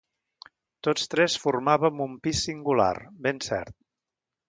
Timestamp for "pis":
2.25-2.43